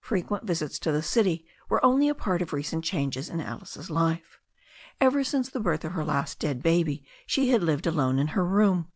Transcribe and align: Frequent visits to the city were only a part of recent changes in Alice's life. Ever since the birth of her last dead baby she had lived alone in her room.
Frequent 0.00 0.44
visits 0.44 0.78
to 0.78 0.90
the 0.90 1.02
city 1.02 1.44
were 1.68 1.84
only 1.84 2.08
a 2.08 2.14
part 2.14 2.40
of 2.40 2.54
recent 2.54 2.82
changes 2.86 3.28
in 3.28 3.38
Alice's 3.38 3.90
life. 3.90 4.38
Ever 4.98 5.22
since 5.22 5.50
the 5.50 5.60
birth 5.60 5.84
of 5.84 5.92
her 5.92 6.06
last 6.06 6.38
dead 6.38 6.62
baby 6.62 7.04
she 7.26 7.50
had 7.50 7.62
lived 7.62 7.86
alone 7.86 8.18
in 8.18 8.28
her 8.28 8.46
room. 8.46 8.90